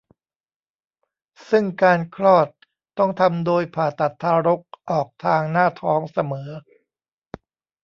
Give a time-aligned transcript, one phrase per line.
[1.49, 2.47] ซึ่งการคลอด
[2.97, 6.49] ต้องทำโดยผ่าตัดทารกออกทางหน้าท้องเสมอ